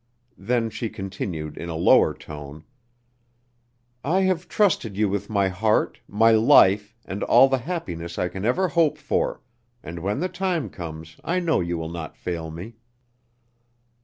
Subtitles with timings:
[0.39, 2.63] Then she continued, in a lower tone:
[4.03, 8.43] "I have trusted you with my heart, my life, and all the happiness I can
[8.43, 9.41] ever hope for,
[9.83, 12.77] and when the time comes I know you will not fail me."